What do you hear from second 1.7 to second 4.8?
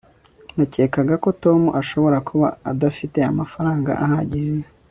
ashobora kuba adafite amafaranga ahagije